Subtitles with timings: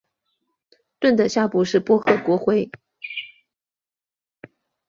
[0.99, 2.71] 盾的下部是波赫国徽。